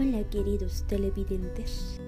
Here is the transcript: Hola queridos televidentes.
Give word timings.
Hola 0.00 0.22
queridos 0.30 0.84
televidentes. 0.86 2.00